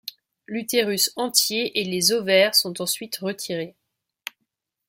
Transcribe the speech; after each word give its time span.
L'utérus 0.47 1.11
entier 1.15 1.79
et 1.79 1.83
les 1.83 2.11
ovaires 2.11 2.55
sont 2.55 2.81
ensuite 2.81 3.17
retirés. 3.17 3.75